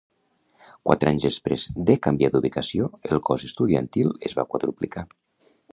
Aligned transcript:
Quatre 0.89 1.11
anys 1.15 1.27
després 1.27 1.67
de 1.91 1.97
canviar 2.07 2.31
d'ubicació, 2.37 2.89
el 3.11 3.25
cos 3.31 3.47
estudiantil 3.53 4.13
es 4.31 4.39
va 4.41 4.49
quadruplicar. 4.55 5.07